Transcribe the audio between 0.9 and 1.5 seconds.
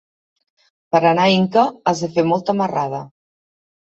Per anar a